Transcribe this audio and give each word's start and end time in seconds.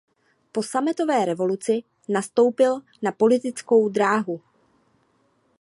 Po 0.51 0.63
sametové 0.63 1.25
revoluci 1.25 1.83
nastoupil 2.09 2.81
na 3.01 3.11
politickou 3.11 3.89
dráhu. 3.89 4.41